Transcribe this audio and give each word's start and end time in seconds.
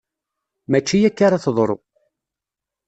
Mačči 0.71 0.97
akka 1.07 1.23
ara 1.25 1.43
teḍru! 1.43 1.77